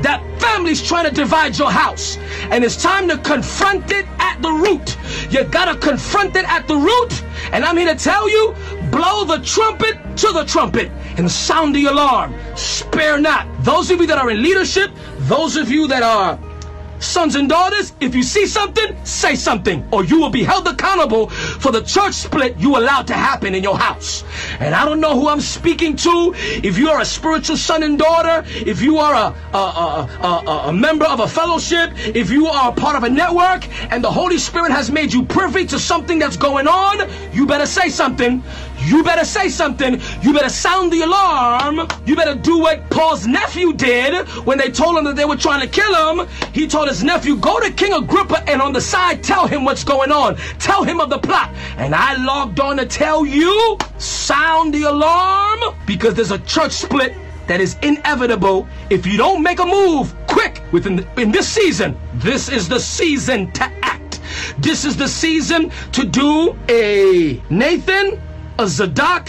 That 0.03 0.23
family's 0.39 0.83
trying 0.83 1.09
to 1.09 1.15
divide 1.15 1.59
your 1.59 1.71
house. 1.71 2.19
And 2.51 2.63
it's 2.65 2.81
time 2.81 3.09
to 3.09 3.19
confront 3.19 3.91
it 3.91 4.07
at 4.19 4.41
the 4.43 4.51
root. 4.51 4.97
You 5.31 5.45
gotta 5.45 5.77
confront 5.79 6.37
it 6.37 6.45
at 6.49 6.69
the 6.69 6.77
root. 6.77 7.23
And 7.53 7.65
I'm 7.65 7.77
here 7.77 7.93
to 7.95 7.99
tell 7.99 8.29
you 8.29 8.55
blow 8.91 9.25
the 9.25 9.39
trumpet 9.45 9.97
to 10.19 10.33
the 10.33 10.45
trumpet 10.45 10.91
and 11.17 11.31
sound 11.31 11.75
the 11.75 11.87
alarm. 11.87 12.35
Spare 12.55 13.19
not. 13.19 13.47
Those 13.65 13.91
of 13.91 14.01
you 14.01 14.07
that 14.07 14.19
are 14.19 14.31
in 14.31 14.43
leadership, 14.43 14.91
those 15.21 15.57
of 15.57 15.71
you 15.71 15.89
that 15.89 16.03
are 16.03 16.39
Sons 17.03 17.35
and 17.35 17.49
daughters, 17.49 17.93
if 18.01 18.15
you 18.15 18.23
see 18.23 18.47
something, 18.47 18.97
say 19.05 19.35
something, 19.35 19.87
or 19.91 20.05
you 20.05 20.21
will 20.21 20.31
be 20.31 20.45
held 20.45 20.69
accountable 20.69 21.29
for 21.29 21.73
the 21.73 21.83
church 21.83 22.15
split 22.15 22.57
you 22.59 22.77
allowed 22.77 23.07
to 23.09 23.15
happen 23.15 23.55
in 23.55 23.63
your 23.63 23.77
house. 23.77 24.25
And 24.61 24.75
I 24.75 24.85
don't 24.85 25.01
know 25.01 25.19
who 25.19 25.29
I'm 25.29 25.41
speaking 25.41 25.97
to. 25.97 26.33
If 26.37 26.79
you 26.79 26.91
are 26.91 27.01
a 27.01 27.05
spiritual 27.05 27.57
son 27.57 27.83
and 27.83 27.99
daughter, 27.99 28.45
if 28.49 28.81
you 28.81 28.99
are 28.99 29.15
a, 29.15 29.57
a, 29.57 29.59
a, 29.59 30.09
a, 30.23 30.69
a 30.69 30.73
member 30.73 31.05
of 31.05 31.21
a 31.21 31.29
fellowship, 31.29 31.91
if 31.97 32.31
you 32.31 32.47
are 32.47 32.71
a 32.71 32.75
part 32.75 32.97
of 32.97 33.03
a 33.03 33.11
network, 33.11 33.69
and 33.93 34.03
the 34.03 34.11
Holy 34.11 34.39
Spirit 34.39 34.71
has 34.71 34.91
made 34.91 35.13
you 35.13 35.25
privy 35.25 35.67
to 35.67 35.79
something 35.79 36.19
that's 36.21 36.37
going 36.37 36.69
on, 36.69 37.11
you 37.33 37.47
better 37.47 37.67
say 37.67 37.89
something. 37.89 38.43
You 38.85 39.03
better 39.03 39.25
say 39.25 39.49
something. 39.49 40.01
You 40.23 40.33
better 40.33 40.49
sound 40.49 40.93
the 40.93 41.03
alarm. 41.03 41.89
You 42.07 42.17
better 42.17 42.35
do 42.35 42.59
what 42.59 42.89
Paul's 42.91 43.27
nephew 43.27 43.73
did 43.73 44.27
when 44.45 44.59
they 44.59 44.71
told 44.71 44.99
him 44.99 45.05
that 45.05 45.17
they 45.17 45.25
were 45.25 45.37
trying 45.37 45.61
to 45.61 45.69
kill 45.69 45.95
him. 45.95 46.29
He 46.53 46.67
told 46.67 46.89
his 46.89 47.03
nephew, 47.05 47.37
Go 47.37 47.61
to 47.61 47.73
King 47.73 47.93
Agrippa 47.93 48.49
and 48.49 48.61
on 48.61 48.73
the 48.73 48.81
side 48.81 49.23
tell 49.23 49.47
him 49.47 49.65
what's 49.65 49.85
going 49.85 50.11
on. 50.11 50.37
Tell 50.59 50.85
him 50.85 51.01
of 51.01 51.11
the 51.11 51.19
plot. 51.19 51.51
And 51.77 51.95
I 51.95 52.17
logged 52.17 52.61
on 52.61 52.77
to 52.79 52.87
tell 52.87 53.25
you, 53.25 53.79
sound 53.99 54.75
the 54.75 54.85
alarm 54.85 55.61
because 55.87 56.15
there's 56.15 56.33
a 56.33 56.39
church 56.41 56.73
split 56.73 57.15
that 57.47 57.61
is 57.61 57.77
inevitable 57.83 58.67
if 58.91 59.07
you 59.07 59.17
don't 59.17 59.43
make 59.43 59.59
a 59.59 59.67
move 59.67 60.15
quick 60.27 60.63
within 60.73 60.97
the, 60.97 61.21
in 61.21 61.31
this 61.31 61.49
season. 61.49 61.99
This 62.15 62.49
is 62.49 62.69
the 62.69 62.79
season 62.81 63.51
to 63.53 63.65
act. 63.83 64.21
This 64.59 64.85
is 64.85 64.97
the 64.97 65.09
season 65.09 65.71
to 65.93 66.05
do 66.05 66.57
a 66.69 67.43
Nathan 67.51 68.21
a 68.59 68.67
Zadok, 68.67 69.29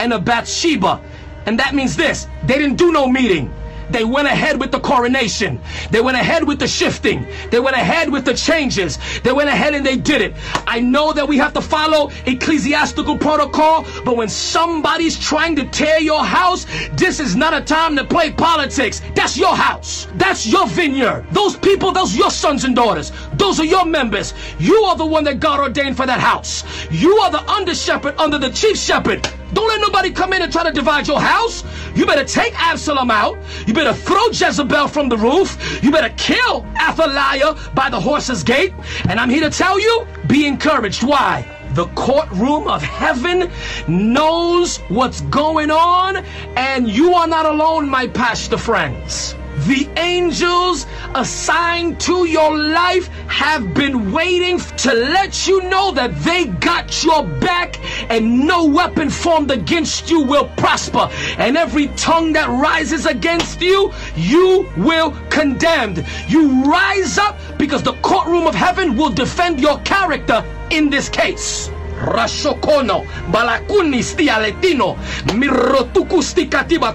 and 0.00 0.12
a 0.12 0.18
Bathsheba. 0.18 1.00
And 1.46 1.58
that 1.58 1.74
means 1.74 1.96
this 1.96 2.26
they 2.44 2.58
didn't 2.58 2.76
do 2.76 2.92
no 2.92 3.06
meeting. 3.06 3.52
They 3.90 4.04
went 4.04 4.28
ahead 4.28 4.58
with 4.58 4.72
the 4.72 4.80
coronation. 4.80 5.60
They 5.90 6.00
went 6.00 6.16
ahead 6.16 6.46
with 6.46 6.58
the 6.58 6.68
shifting. 6.68 7.26
They 7.50 7.60
went 7.60 7.76
ahead 7.76 8.10
with 8.10 8.24
the 8.24 8.34
changes. 8.34 8.98
They 9.22 9.32
went 9.32 9.48
ahead 9.48 9.74
and 9.74 9.84
they 9.84 9.96
did 9.96 10.20
it. 10.22 10.34
I 10.66 10.80
know 10.80 11.12
that 11.12 11.26
we 11.26 11.38
have 11.38 11.52
to 11.54 11.60
follow 11.60 12.10
ecclesiastical 12.26 13.18
protocol, 13.18 13.84
but 14.04 14.16
when 14.16 14.28
somebody's 14.28 15.18
trying 15.18 15.56
to 15.56 15.64
tear 15.66 16.00
your 16.00 16.24
house, 16.24 16.66
this 16.92 17.20
is 17.20 17.36
not 17.36 17.54
a 17.54 17.60
time 17.60 17.96
to 17.96 18.04
play 18.04 18.32
politics. 18.32 19.00
That's 19.14 19.36
your 19.36 19.54
house. 19.54 20.08
That's 20.14 20.46
your 20.46 20.66
vineyard. 20.66 21.26
Those 21.32 21.56
people, 21.56 21.92
those 21.92 22.16
your 22.16 22.30
sons 22.30 22.64
and 22.64 22.74
daughters. 22.74 23.12
Those 23.34 23.60
are 23.60 23.64
your 23.64 23.84
members. 23.84 24.34
You 24.58 24.76
are 24.84 24.96
the 24.96 25.06
one 25.06 25.24
that 25.24 25.40
God 25.40 25.60
ordained 25.60 25.96
for 25.96 26.06
that 26.06 26.20
house. 26.20 26.64
You 26.90 27.16
are 27.18 27.30
the 27.30 27.42
under 27.50 27.74
shepherd 27.74 28.14
under 28.18 28.38
the 28.38 28.50
chief 28.50 28.76
shepherd. 28.76 29.28
Don't 29.52 29.68
let 29.68 29.80
nobody 29.80 30.10
come 30.10 30.32
in 30.32 30.42
and 30.42 30.52
try 30.52 30.64
to 30.64 30.72
divide 30.72 31.06
your 31.06 31.20
house. 31.20 31.62
You 31.94 32.06
better 32.06 32.24
take 32.24 32.54
Absalom 32.60 33.10
out. 33.10 33.38
You 33.66 33.74
better 33.74 33.94
throw 33.94 34.28
Jezebel 34.28 34.88
from 34.88 35.08
the 35.08 35.16
roof. 35.16 35.80
You 35.82 35.92
better 35.92 36.12
kill 36.16 36.66
Athaliah 36.76 37.54
by 37.74 37.88
the 37.88 38.00
horse's 38.00 38.42
gate. 38.42 38.72
And 39.08 39.20
I'm 39.20 39.30
here 39.30 39.48
to 39.48 39.50
tell 39.50 39.78
you, 39.78 40.06
be 40.26 40.46
encouraged. 40.46 41.02
Why? 41.04 41.48
The 41.74 41.86
courtroom 41.94 42.68
of 42.68 42.82
heaven 42.82 43.50
knows 43.88 44.78
what's 44.88 45.22
going 45.22 45.70
on, 45.70 46.18
and 46.56 46.88
you 46.88 47.14
are 47.14 47.26
not 47.26 47.46
alone, 47.46 47.88
my 47.88 48.06
pastor 48.06 48.58
friends. 48.58 49.34
The 49.66 49.88
angels 49.96 50.86
assigned 51.14 52.00
to 52.00 52.26
your 52.26 52.58
life 52.58 53.08
have 53.28 53.72
been 53.72 54.12
waiting 54.12 54.58
to 54.58 54.92
let 54.92 55.46
you 55.46 55.62
know 55.62 55.92
that 55.92 56.18
they 56.22 56.46
got 56.46 57.02
your 57.04 57.22
back 57.24 57.78
and 58.10 58.46
no 58.46 58.64
weapon 58.64 59.10
formed 59.10 59.50
against 59.50 60.10
you 60.10 60.22
will 60.22 60.48
prosper. 60.56 61.08
And 61.38 61.56
every 61.56 61.88
tongue 61.96 62.32
that 62.34 62.48
rises 62.48 63.06
against 63.06 63.60
you, 63.60 63.92
you 64.16 64.68
will 64.76 65.12
condemn. 65.30 66.04
You 66.28 66.64
rise 66.64 67.18
up 67.18 67.38
because 67.58 67.82
the 67.82 67.94
courtroom 68.02 68.46
of 68.46 68.54
heaven 68.54 68.96
will 68.96 69.10
defend 69.10 69.60
your 69.60 69.78
character 69.80 70.44
in 70.70 70.90
this 70.90 71.08
case. 71.08 71.70
Rashokono, 72.04 73.06
Balakuni 73.30 74.02
stialetino, 74.02 74.96
Mirotuku 75.34 76.22
stikatiba 76.22 76.92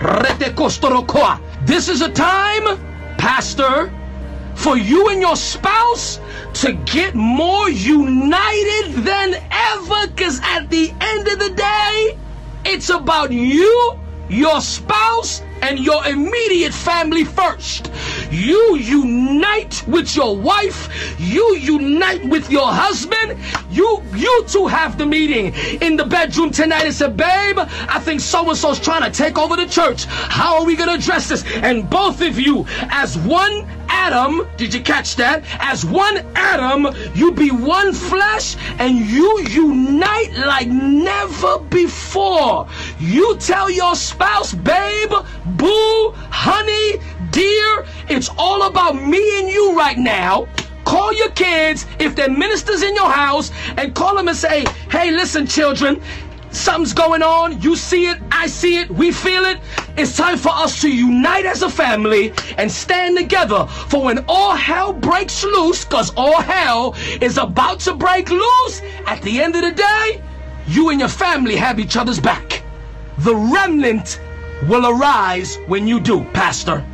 Rete 0.00 0.50
kostorokoa. 0.54 1.38
This 1.64 1.88
is 1.88 2.02
a 2.02 2.10
time, 2.10 2.78
Pastor, 3.18 3.90
for 4.54 4.76
you 4.76 5.08
and 5.08 5.20
your 5.20 5.36
spouse 5.36 6.20
to 6.54 6.72
get 6.84 7.14
more 7.14 7.70
united 7.70 8.92
than 9.04 9.34
ever. 9.50 10.06
Because 10.08 10.40
at 10.42 10.68
the 10.70 10.92
end 11.00 11.28
of 11.28 11.38
the 11.38 11.50
day, 11.50 12.18
it's 12.64 12.90
about 12.90 13.32
you, 13.32 13.98
your 14.28 14.60
spouse, 14.60 15.42
and 15.62 15.78
your 15.78 16.06
immediate 16.06 16.74
family 16.74 17.24
first. 17.24 17.90
You 18.30 18.76
unite 18.76 19.84
with 19.88 20.14
your 20.14 20.36
wife. 20.36 20.88
You 21.18 21.56
unite 21.56 22.24
with 22.24 22.50
your 22.50 22.66
husband. 22.70 23.38
You 23.70 24.02
you 24.14 24.44
two 24.46 24.66
have 24.66 24.98
the 24.98 25.06
meeting 25.06 25.52
in 25.80 25.96
the 25.96 26.04
bedroom 26.04 26.50
tonight 26.50 26.84
and 26.84 26.94
say, 26.94 27.08
babe, 27.08 27.58
I 27.58 28.00
think 28.00 28.20
so 28.20 28.48
and 28.48 28.56
so's 28.56 28.78
trying 28.78 29.02
to 29.02 29.16
take 29.16 29.38
over 29.38 29.56
the 29.56 29.66
church. 29.66 30.04
How 30.04 30.58
are 30.60 30.64
we 30.64 30.76
gonna 30.76 30.94
address 30.94 31.28
this? 31.28 31.44
And 31.56 31.88
both 31.90 32.20
of 32.20 32.38
you, 32.38 32.66
as 32.90 33.18
one 33.18 33.66
Adam, 33.88 34.48
did 34.56 34.72
you 34.72 34.80
catch 34.80 35.16
that? 35.16 35.44
As 35.58 35.84
one 35.84 36.24
Adam, 36.34 36.94
you 37.14 37.32
be 37.32 37.50
one 37.50 37.92
flesh 37.92 38.56
and 38.78 38.96
you 38.98 39.40
unite 39.48 40.32
like 40.46 40.68
never 40.68 41.58
before. 41.58 42.68
You 42.98 43.36
tell 43.38 43.68
your 43.70 43.94
spouse, 43.96 44.54
babe, 44.54 45.12
boo, 45.44 46.12
honey, 46.30 47.00
dear, 47.30 47.86
it's 48.08 48.28
all 48.38 48.66
about 48.68 48.94
me 48.94 49.40
and 49.40 49.48
you 49.48 49.76
right 49.76 49.98
now. 49.98 50.48
Call 50.84 51.12
your 51.12 51.30
kids 51.30 51.86
if 51.98 52.16
they're 52.16 52.30
ministers 52.30 52.82
in 52.82 52.94
your 52.94 53.10
house 53.10 53.52
and 53.76 53.94
call 53.94 54.16
them 54.16 54.28
and 54.28 54.36
say, 54.36 54.64
hey, 54.90 55.10
listen, 55.10 55.46
children, 55.46 56.00
something's 56.50 56.92
going 56.92 57.22
on. 57.22 57.60
You 57.60 57.76
see 57.76 58.06
it, 58.06 58.18
I 58.32 58.46
see 58.46 58.78
it, 58.78 58.90
we 58.90 59.12
feel 59.12 59.44
it. 59.44 59.60
It's 59.96 60.16
time 60.16 60.36
for 60.36 60.48
us 60.48 60.80
to 60.80 60.90
unite 60.90 61.46
as 61.46 61.62
a 61.62 61.68
family 61.68 62.32
and 62.58 62.70
stand 62.70 63.16
together 63.16 63.66
for 63.66 64.02
when 64.02 64.24
all 64.26 64.54
hell 64.54 64.92
breaks 64.92 65.44
loose, 65.44 65.84
because 65.84 66.12
all 66.16 66.40
hell 66.40 66.94
is 67.20 67.38
about 67.38 67.80
to 67.80 67.94
break 67.94 68.30
loose. 68.30 68.82
At 69.06 69.22
the 69.22 69.40
end 69.40 69.54
of 69.54 69.62
the 69.62 69.72
day, 69.72 70.22
you 70.66 70.90
and 70.90 70.98
your 70.98 71.08
family 71.08 71.56
have 71.56 71.78
each 71.78 71.96
other's 71.96 72.20
back. 72.20 72.62
The 73.18 73.34
remnant 73.36 74.20
will 74.68 74.86
arise 74.86 75.56
when 75.66 75.86
you 75.86 76.00
do, 76.00 76.24
Pastor. 76.32 76.84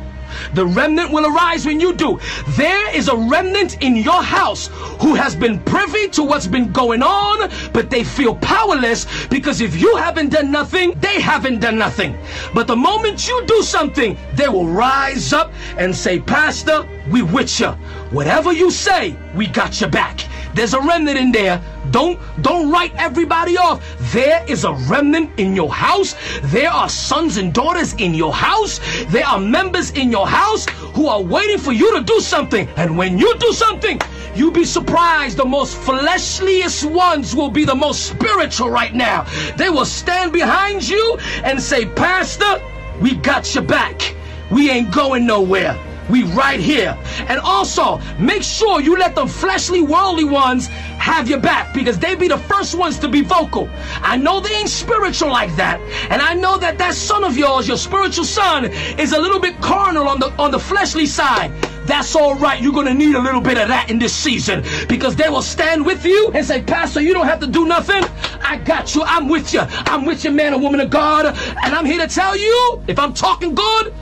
The 0.53 0.65
remnant 0.65 1.11
will 1.11 1.25
arise 1.25 1.65
when 1.65 1.79
you 1.79 1.93
do. 1.93 2.19
There 2.49 2.95
is 2.95 3.07
a 3.07 3.15
remnant 3.15 3.81
in 3.81 3.95
your 3.95 4.21
house 4.21 4.69
who 5.01 5.15
has 5.15 5.35
been 5.35 5.59
privy 5.61 6.07
to 6.09 6.23
what's 6.23 6.47
been 6.47 6.71
going 6.71 7.03
on, 7.03 7.49
but 7.73 7.89
they 7.89 8.03
feel 8.03 8.35
powerless 8.35 9.05
because 9.27 9.61
if 9.61 9.79
you 9.79 9.95
haven't 9.95 10.29
done 10.29 10.51
nothing, 10.51 10.93
they 10.99 11.19
haven't 11.21 11.59
done 11.59 11.77
nothing. 11.77 12.17
But 12.53 12.67
the 12.67 12.75
moment 12.75 13.27
you 13.27 13.45
do 13.45 13.61
something, 13.61 14.17
they 14.33 14.49
will 14.49 14.67
rise 14.67 15.33
up 15.33 15.51
and 15.77 15.95
say, 15.95 16.19
Pastor, 16.19 16.87
we 17.09 17.21
with 17.21 17.59
you. 17.59 17.69
Whatever 18.11 18.53
you 18.53 18.71
say, 18.71 19.15
we 19.35 19.47
got 19.47 19.79
your 19.79 19.89
back. 19.89 20.25
There's 20.53 20.73
a 20.73 20.81
remnant 20.81 21.17
in 21.17 21.31
there. 21.31 21.61
Don't 21.91 22.19
don't 22.41 22.71
write 22.71 22.93
everybody 22.95 23.57
off. 23.57 23.81
There 24.13 24.43
is 24.47 24.63
a 24.63 24.73
remnant 24.89 25.31
in 25.39 25.55
your 25.55 25.71
house. 25.71 26.15
There 26.43 26.69
are 26.69 26.89
sons 26.89 27.37
and 27.37 27.53
daughters 27.53 27.93
in 27.93 28.13
your 28.13 28.33
house. 28.33 28.79
There 29.07 29.25
are 29.25 29.39
members 29.39 29.91
in 29.91 30.11
your 30.11 30.27
house 30.27 30.65
who 30.95 31.07
are 31.07 31.21
waiting 31.21 31.57
for 31.57 31.71
you 31.71 31.97
to 31.97 32.03
do 32.03 32.19
something. 32.19 32.67
And 32.75 32.97
when 32.97 33.17
you 33.17 33.37
do 33.37 33.53
something, 33.53 33.99
you 34.35 34.51
be 34.51 34.65
surprised. 34.65 35.37
The 35.37 35.45
most 35.45 35.77
fleshliest 35.77 36.89
ones 36.91 37.35
will 37.35 37.49
be 37.49 37.65
the 37.65 37.75
most 37.75 38.07
spiritual 38.07 38.69
right 38.69 38.93
now. 38.93 39.25
They 39.55 39.69
will 39.69 39.85
stand 39.85 40.33
behind 40.33 40.87
you 40.87 41.17
and 41.43 41.61
say, 41.61 41.85
Pastor, 41.85 42.61
we 43.01 43.15
got 43.15 43.53
your 43.53 43.63
back. 43.63 44.15
We 44.51 44.69
ain't 44.69 44.91
going 44.91 45.25
nowhere. 45.25 45.77
We 46.09 46.23
right 46.23 46.59
here. 46.59 46.97
And 47.27 47.39
also, 47.39 47.99
make 48.19 48.43
sure 48.43 48.81
you 48.81 48.97
let 48.97 49.15
the 49.15 49.27
fleshly, 49.27 49.81
worldly 49.81 50.23
ones 50.23 50.67
have 50.67 51.29
your 51.29 51.39
back 51.39 51.73
because 51.73 51.99
they 51.99 52.15
be 52.15 52.27
the 52.27 52.37
first 52.37 52.75
ones 52.75 52.99
to 52.99 53.07
be 53.07 53.21
vocal. 53.21 53.69
I 54.01 54.17
know 54.17 54.39
they 54.39 54.53
ain't 54.55 54.69
spiritual 54.69 55.29
like 55.29 55.55
that. 55.55 55.79
And 56.09 56.21
I 56.21 56.33
know 56.33 56.57
that 56.57 56.77
that 56.77 56.93
son 56.93 57.23
of 57.23 57.37
yours, 57.37 57.67
your 57.67 57.77
spiritual 57.77 58.25
son, 58.25 58.65
is 58.65 59.13
a 59.13 59.19
little 59.19 59.39
bit 59.39 59.59
carnal 59.61 60.07
on 60.07 60.19
the 60.19 60.31
on 60.37 60.51
the 60.51 60.59
fleshly 60.59 61.05
side. 61.05 61.51
That's 61.87 62.15
all 62.17 62.35
right. 62.35 62.61
You're 62.61 62.73
going 62.73 62.87
to 62.87 62.93
need 62.93 63.15
a 63.15 63.19
little 63.19 63.39
bit 63.39 63.57
of 63.57 63.69
that 63.69 63.89
in 63.89 63.97
this 63.97 64.13
season 64.13 64.63
because 64.89 65.15
they 65.15 65.29
will 65.29 65.41
stand 65.41 65.85
with 65.85 66.05
you 66.05 66.31
and 66.33 66.45
say, 66.45 66.61
Pastor, 66.61 66.99
you 66.99 67.13
don't 67.13 67.25
have 67.25 67.39
to 67.39 67.47
do 67.47 67.65
nothing. 67.65 68.03
I 68.41 68.57
got 68.57 68.93
you. 68.93 69.03
I'm 69.03 69.29
with 69.29 69.53
you. 69.53 69.61
I'm 69.61 70.05
with 70.05 70.25
you, 70.25 70.31
man 70.31 70.53
or 70.53 70.59
woman 70.59 70.81
of 70.81 70.89
God. 70.89 71.27
And 71.27 71.73
I'm 71.73 71.85
here 71.85 72.05
to 72.05 72.13
tell 72.13 72.35
you, 72.35 72.83
if 72.87 72.99
I'm 72.99 73.13
talking 73.13 73.55
good, 73.55 73.93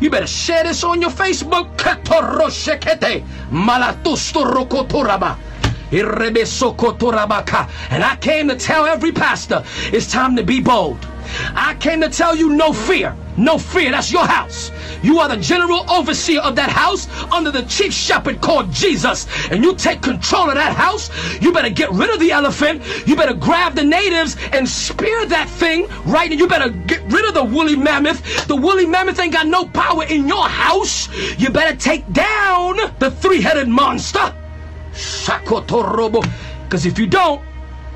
you 0.00 0.10
better 0.10 0.26
share 0.26 0.64
this 0.64 0.82
on 0.82 1.00
your 1.00 1.10
Facebook. 1.10 1.76
And 7.90 8.04
I 8.04 8.16
came 8.16 8.48
to 8.48 8.56
tell 8.56 8.86
every 8.86 9.12
pastor 9.12 9.64
it's 9.92 10.10
time 10.10 10.36
to 10.36 10.42
be 10.42 10.60
bold. 10.60 11.06
I 11.54 11.76
came 11.80 12.00
to 12.00 12.08
tell 12.08 12.36
you 12.36 12.50
no 12.50 12.72
fear. 12.72 13.16
No 13.36 13.58
fear. 13.58 13.90
That's 13.90 14.12
your 14.12 14.26
house. 14.26 14.70
You 15.02 15.18
are 15.18 15.28
the 15.28 15.36
general 15.36 15.90
overseer 15.90 16.40
of 16.40 16.56
that 16.56 16.70
house 16.70 17.08
under 17.32 17.50
the 17.50 17.62
chief 17.62 17.92
shepherd 17.92 18.40
called 18.40 18.72
Jesus. 18.72 19.26
And 19.50 19.64
you 19.64 19.74
take 19.74 20.02
control 20.02 20.48
of 20.48 20.56
that 20.56 20.76
house. 20.76 21.10
You 21.40 21.52
better 21.52 21.70
get 21.70 21.90
rid 21.90 22.10
of 22.10 22.20
the 22.20 22.32
elephant. 22.32 22.82
You 23.06 23.16
better 23.16 23.34
grab 23.34 23.74
the 23.74 23.84
natives 23.84 24.36
and 24.52 24.68
spear 24.68 25.24
that 25.26 25.48
thing 25.48 25.88
right. 26.04 26.30
And 26.30 26.38
you 26.38 26.46
better 26.46 26.68
get 26.68 27.02
rid 27.04 27.24
of 27.24 27.34
the 27.34 27.44
woolly 27.44 27.76
mammoth. 27.76 28.46
The 28.46 28.56
woolly 28.56 28.86
mammoth 28.86 29.18
ain't 29.18 29.32
got 29.32 29.46
no 29.46 29.64
power 29.66 30.04
in 30.04 30.28
your 30.28 30.46
house. 30.48 31.08
You 31.38 31.50
better 31.50 31.76
take 31.76 32.10
down 32.12 32.76
the 32.98 33.10
three 33.10 33.40
headed 33.40 33.68
monster. 33.68 34.34
Shakotorobo. 34.92 36.28
Because 36.64 36.84
if 36.84 36.98
you 36.98 37.06
don't, 37.06 37.42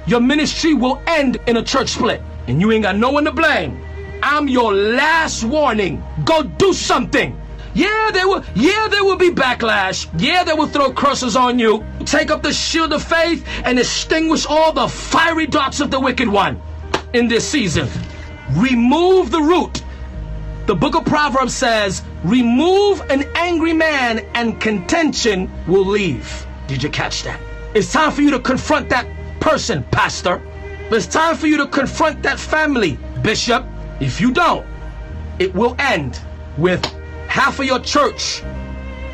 your 0.06 0.20
ministry 0.20 0.74
will 0.74 1.02
end 1.06 1.38
in 1.46 1.56
a 1.56 1.62
church 1.62 1.90
split. 1.90 2.22
And 2.46 2.60
you 2.60 2.72
ain't 2.72 2.82
got 2.82 2.96
no 2.96 3.10
one 3.10 3.24
to 3.24 3.32
blame. 3.32 3.82
I'm 4.22 4.48
your 4.48 4.72
last 4.74 5.44
warning. 5.44 6.02
Go 6.24 6.42
do 6.42 6.72
something. 6.72 7.40
Yeah, 7.74 8.10
there 8.12 8.28
will 8.28 8.44
yeah, 8.54 8.86
there 8.88 9.04
will 9.04 9.16
be 9.16 9.30
backlash. 9.30 10.08
Yeah, 10.16 10.44
they 10.44 10.52
will 10.52 10.68
throw 10.68 10.92
curses 10.92 11.34
on 11.34 11.58
you. 11.58 11.84
Take 12.04 12.30
up 12.30 12.42
the 12.42 12.52
shield 12.52 12.92
of 12.92 13.02
faith 13.02 13.44
and 13.64 13.78
extinguish 13.78 14.46
all 14.46 14.72
the 14.72 14.88
fiery 14.88 15.46
darts 15.46 15.80
of 15.80 15.90
the 15.90 15.98
wicked 15.98 16.28
one 16.28 16.60
in 17.12 17.26
this 17.26 17.48
season. 17.48 17.88
Remove 18.52 19.30
the 19.30 19.40
root. 19.40 19.82
The 20.66 20.74
book 20.74 20.94
of 20.94 21.04
Proverbs 21.04 21.54
says, 21.54 22.02
remove 22.22 23.02
an 23.10 23.24
angry 23.34 23.72
man 23.72 24.20
and 24.34 24.60
contention 24.60 25.50
will 25.66 25.84
leave. 25.84 26.46
Did 26.68 26.82
you 26.82 26.88
catch 26.88 27.24
that? 27.24 27.38
It's 27.74 27.92
time 27.92 28.12
for 28.12 28.22
you 28.22 28.30
to 28.30 28.38
confront 28.38 28.88
that 28.88 29.06
person, 29.40 29.84
pastor. 29.90 30.40
It's 30.94 31.06
time 31.06 31.36
for 31.36 31.48
you 31.48 31.56
to 31.56 31.66
confront 31.66 32.22
that 32.22 32.38
family, 32.38 32.96
bishop. 33.20 33.66
If 33.98 34.20
you 34.20 34.30
don't, 34.30 34.64
it 35.40 35.52
will 35.52 35.74
end 35.80 36.20
with 36.56 36.84
half 37.26 37.58
of 37.58 37.66
your 37.66 37.80
church 37.80 38.44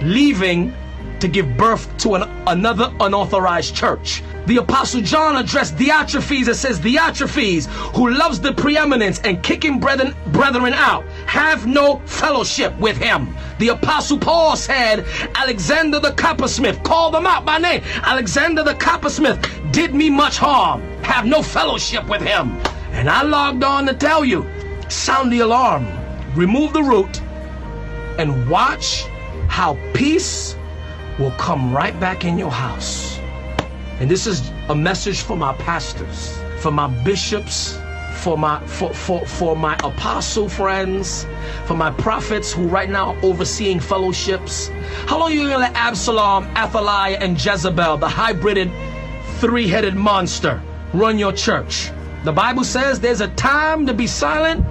leaving 0.03 0.75
to 1.21 1.29
give 1.29 1.57
birth 1.57 1.97
to 1.99 2.17
an, 2.17 2.31
another 2.47 2.93
unauthorized 3.01 3.75
church. 3.75 4.23
The 4.45 4.59
Apostle 4.59 5.01
John 5.01 5.37
addressed 5.37 5.77
Diotrephes 5.77 6.49
and 6.49 6.57
says, 6.57 6.79
Diotrephes, 6.81 7.65
who 7.97 8.11
loves 8.11 8.41
the 8.41 8.53
preeminence 8.53 9.19
and 9.21 9.43
kicking 9.43 9.81
brethren, 9.81 10.15
brethren 10.33 10.75
out, 10.75 11.07
have 11.27 11.67
no 11.67 11.99
fellowship 12.07 12.77
with 12.79 12.97
him. 12.97 13.35
The 13.59 13.69
Apostle 13.69 14.19
Paul 14.19 14.57
said, 14.57 15.05
Alexander 15.35 16.01
the 16.01 16.13
coppersmith, 16.13 16.83
call 16.83 17.11
them 17.11 17.27
out 17.27 17.45
by 17.45 17.59
name. 17.59 17.83
Alexander 18.03 18.63
the 18.63 18.75
coppersmith 18.75 19.39
did 19.73 19.95
me 19.95 20.11
much 20.11 20.39
harm. 20.39 20.83
Have 21.03 21.27
no 21.27 21.43
fellowship 21.43 22.09
with 22.09 22.23
him. 22.23 22.61
And 22.93 23.09
I 23.09 23.23
logged 23.23 23.65
on 23.65 23.87
to 23.87 23.95
tell 23.95 24.25
you, 24.25 24.47
sound 24.89 25.33
the 25.33 25.41
alarm, 25.41 25.87
remove 26.35 26.73
the 26.73 26.83
root, 26.83 27.21
and 28.19 28.49
watch 28.51 29.05
how 29.49 29.79
peace 29.95 30.57
will 31.19 31.31
come 31.33 31.73
right 31.73 31.99
back 32.01 32.25
in 32.25 32.39
your 32.39 32.51
house. 32.51 33.19
And 34.01 34.11
this 34.11 34.27
is 34.27 34.51
a 34.69 34.75
message 34.75 35.21
for 35.21 35.37
my 35.37 35.53
pastors, 35.55 36.39
for 36.59 36.71
my 36.71 36.87
bishops, 37.05 37.79
for 38.11 38.37
my 38.37 38.65
for, 38.67 38.93
for, 38.93 39.25
for 39.27 39.57
my 39.57 39.75
apostle 39.83 40.49
friends, 40.49 41.27
for 41.67 41.75
my 41.75 41.91
prophets 41.91 42.53
who 42.53 42.67
right 42.67 42.91
now 42.91 43.15
are 43.15 43.25
overseeing 43.25 43.81
fellowships. 43.81 44.69
How 45.07 45.19
long 45.19 45.33
are 45.33 45.35
you 45.35 45.43
gonna 45.45 45.59
let 45.59 45.75
Absalom, 45.75 46.45
Athaliah, 46.57 47.19
and 47.19 47.43
Jezebel, 47.43 47.99
the 47.99 48.09
hybrided 48.09 48.71
three-headed 49.39 49.95
monster, 49.95 50.63
run 50.93 51.19
your 51.19 51.33
church? 51.33 51.91
The 52.25 52.33
Bible 52.33 52.65
says 52.65 53.01
there's 53.01 53.23
a 53.23 53.29
time 53.29 53.87
to 53.87 53.95
be 53.95 54.07
silent 54.07 54.67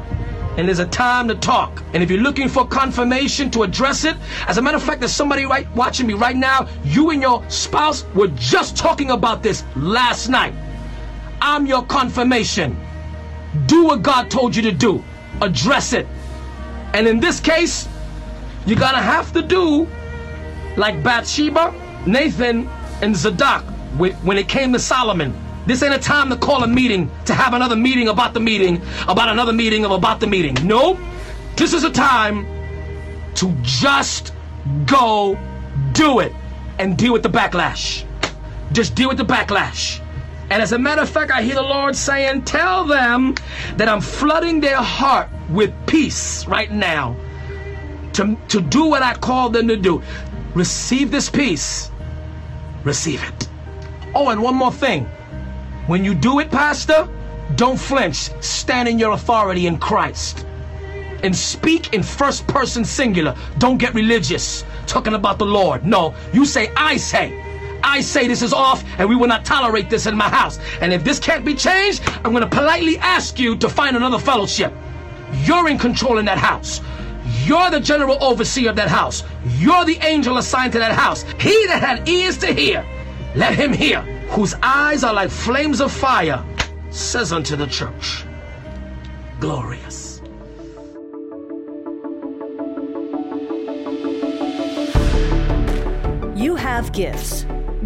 and 0.58 0.67
there's 0.67 0.80
a 0.80 0.88
time 0.88 1.28
to 1.30 1.36
talk. 1.36 1.82
And 1.93 2.04
if 2.04 2.12
you're 2.12 2.21
looking 2.21 2.49
for 2.49 2.67
confirmation 2.67 3.49
to 3.52 3.63
address 3.63 4.04
it, 4.04 4.17
as 4.47 4.58
a 4.58 4.62
matter 4.62 4.78
of 4.78 4.84
fact, 4.84 4.99
there's 4.99 5.13
somebody 5.13 5.45
right 5.45 5.67
watching 5.75 6.06
me 6.06 6.13
right 6.13 6.36
now. 6.36 6.67
You 6.84 7.12
and 7.12 7.21
your 7.21 7.49
spouse 7.49 8.06
were 8.13 8.28
just 8.28 8.75
talking 8.75 9.12
about 9.12 9.41
this 9.41 9.63
last 9.75 10.28
night. 10.28 10.54
I'm 11.41 11.65
your 11.65 11.84
confirmation. 11.84 12.78
Do 13.65 13.85
what 13.85 14.01
God 14.01 14.29
told 14.29 14.55
you 14.55 14.62
to 14.63 14.71
do. 14.71 15.03
Address 15.41 15.93
it. 15.93 16.07
And 16.93 17.07
in 17.07 17.19
this 17.19 17.39
case, 17.39 17.88
you're 18.65 18.79
gonna 18.79 19.01
have 19.01 19.31
to 19.33 19.41
do 19.41 19.88
like 20.75 21.03
Bathsheba, 21.03 21.73
Nathan, 22.05 22.67
and 23.01 23.15
Zadok 23.15 23.63
when 23.97 24.38
it 24.38 24.47
came 24.47 24.73
to 24.73 24.79
Solomon. 24.79 25.33
This 25.65 25.83
ain't 25.83 25.93
a 25.93 25.99
time 25.99 26.29
to 26.29 26.38
call 26.38 26.63
a 26.63 26.67
meeting 26.67 27.12
to 27.25 27.33
have 27.33 27.53
another 27.53 27.75
meeting 27.75 28.07
about 28.07 28.33
the 28.33 28.39
meeting, 28.39 28.81
about 29.07 29.29
another 29.29 29.53
meeting 29.53 29.85
of 29.85 29.91
about 29.91 30.19
the 30.19 30.27
meeting. 30.27 30.55
No, 30.63 30.99
this 31.55 31.73
is 31.73 31.83
a 31.83 31.91
time 31.91 32.47
to 33.35 33.55
just 33.62 34.33
go 34.85 35.38
do 35.93 36.19
it 36.19 36.33
and 36.79 36.97
deal 36.97 37.13
with 37.13 37.23
the 37.23 37.29
backlash. 37.29 38.05
Just 38.71 38.95
deal 38.95 39.09
with 39.09 39.17
the 39.17 39.25
backlash. 39.25 40.01
And 40.49 40.63
as 40.63 40.71
a 40.71 40.79
matter 40.79 41.01
of 41.01 41.09
fact, 41.09 41.31
I 41.31 41.43
hear 41.43 41.55
the 41.55 41.62
Lord 41.62 41.95
saying, 41.95 42.43
Tell 42.43 42.85
them 42.85 43.35
that 43.77 43.88
I'm 43.88 44.01
flooding 44.01 44.59
their 44.59 44.77
heart 44.77 45.29
with 45.49 45.73
peace 45.85 46.45
right 46.47 46.71
now 46.71 47.15
to, 48.13 48.38
to 48.47 48.59
do 48.59 48.85
what 48.85 49.03
I 49.03 49.13
call 49.13 49.49
them 49.49 49.67
to 49.67 49.77
do. 49.77 50.01
Receive 50.55 51.12
this 51.12 51.29
peace. 51.29 51.91
Receive 52.83 53.23
it. 53.23 53.47
Oh, 54.15 54.29
and 54.29 54.41
one 54.41 54.55
more 54.55 54.73
thing. 54.73 55.05
When 55.85 56.03
you 56.03 56.15
do 56.15 56.39
it, 56.39 56.49
Pastor, 56.49 57.07
don't 57.55 57.79
flinch. 57.79 58.29
Stand 58.41 58.89
in 58.89 58.97
your 58.97 59.12
authority 59.12 59.67
in 59.67 59.77
Christ. 59.77 60.45
And 61.23 61.35
speak 61.35 61.93
in 61.93 62.01
first 62.01 62.47
person 62.47 62.83
singular. 62.83 63.35
Don't 63.59 63.77
get 63.77 63.93
religious 63.93 64.65
talking 64.88 65.13
about 65.13 65.38
the 65.38 65.45
Lord. 65.45 65.85
No, 65.85 66.15
you 66.33 66.45
say, 66.45 66.71
I 66.75 66.97
say. 66.97 67.48
I 67.84 68.02
say 68.02 68.28
this 68.28 68.42
is 68.42 68.54
off 68.54 68.84
and 68.98 69.10
we 69.10 69.15
will 69.15 69.28
not 69.28 69.46
tolerate 69.46 69.89
this 69.89 70.06
in 70.06 70.15
my 70.15 70.30
house. 70.30 70.60
And 70.82 70.94
if 70.94 71.04
this 71.04 71.20
can't 71.20 71.46
be 71.46 71.56
changed, 71.56 72.02
I'm 72.24 72.32
going 72.32 72.42
to 72.42 72.48
politely 72.48 72.98
ask 72.98 73.39
you 73.39 73.56
to 73.58 73.70
find 73.70 73.96
another 73.96 74.20
fellowship. 74.20 74.74
You're 75.44 75.70
in 75.70 75.78
control 75.78 76.18
in 76.18 76.26
that 76.26 76.38
house. 76.38 76.82
You're 77.46 77.70
the 77.70 77.80
general 77.80 78.18
overseer 78.24 78.70
of 78.70 78.76
that 78.78 78.89
house. 78.89 79.24
You're 79.58 79.86
the 79.86 79.98
angel 80.04 80.38
assigned 80.38 80.74
to 80.74 80.80
that 80.80 80.94
house. 80.94 81.24
He 81.39 81.68
that 81.68 81.82
had 81.82 82.08
ears 82.08 82.38
to 82.39 82.54
hear, 82.54 82.86
let 83.36 83.54
him 83.54 83.74
hear. 83.74 84.02
Whose 84.30 84.54
eyes 84.62 85.04
are 85.04 85.13
like 85.13 85.30
flames 85.30 85.82
of 85.82 85.92
fire, 85.92 86.44
says 86.92 87.32
unto 87.32 87.56
the 87.56 87.68
church. 87.68 88.24
Glorious. 89.39 90.22
You 96.36 96.56
have 96.56 96.92
gifts. 96.94 97.46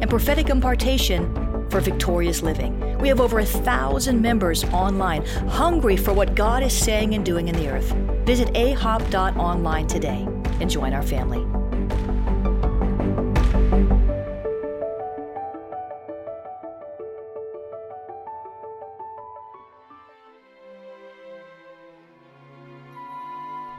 and 0.00 0.10
prophetic 0.10 0.48
impartation 0.48 1.32
for 1.70 1.80
victorious 1.80 2.42
living. 2.42 2.98
We 2.98 3.08
have 3.08 3.20
over 3.20 3.40
a 3.40 3.44
thousand 3.44 4.22
members 4.22 4.64
online, 4.64 5.24
hungry 5.48 5.96
for 5.96 6.12
what 6.12 6.34
God 6.34 6.62
is 6.62 6.76
saying 6.76 7.14
and 7.14 7.24
doing 7.24 7.48
in 7.48 7.54
the 7.54 7.68
earth. 7.68 7.92
Visit 8.24 8.48
ahop.online 8.54 9.86
today 9.86 10.26
and 10.60 10.70
join 10.70 10.92
our 10.92 11.02
family. 11.02 11.44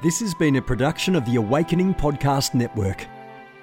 This 0.01 0.21
has 0.21 0.33
been 0.33 0.55
a 0.55 0.61
production 0.61 1.13
of 1.13 1.25
the 1.25 1.35
Awakening 1.35 1.93
Podcast 1.93 2.53
Network. 2.53 3.05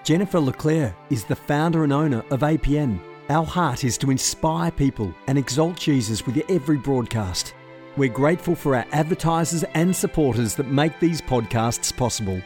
Jennifer 0.06 0.38
LeClaire 0.38 0.94
is 1.10 1.24
the 1.24 1.34
founder 1.34 1.82
and 1.82 1.92
owner 1.92 2.22
of 2.30 2.42
APN. 2.42 3.00
Our 3.28 3.44
heart 3.44 3.82
is 3.82 3.98
to 3.98 4.12
inspire 4.12 4.70
people 4.70 5.12
and 5.26 5.36
exalt 5.36 5.76
Jesus 5.76 6.24
with 6.24 6.40
every 6.48 6.76
broadcast. 6.76 7.54
We're 7.96 8.12
grateful 8.12 8.54
for 8.54 8.76
our 8.76 8.86
advertisers 8.92 9.64
and 9.74 9.96
supporters 9.96 10.54
that 10.54 10.68
make 10.68 11.00
these 11.00 11.20
podcasts 11.20 11.94
possible. 11.96 12.40